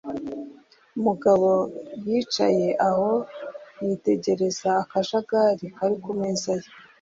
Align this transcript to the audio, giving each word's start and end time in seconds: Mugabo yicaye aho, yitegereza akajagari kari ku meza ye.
Mugabo 1.05 1.49
yicaye 2.05 2.67
aho, 2.87 3.09
yitegereza 3.85 4.69
akajagari 4.83 5.65
kari 5.75 5.95
ku 6.03 6.11
meza 6.19 6.51
ye. 6.61 6.69